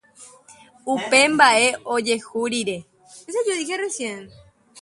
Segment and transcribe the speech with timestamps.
[0.93, 2.77] upe mba'e ojehu rire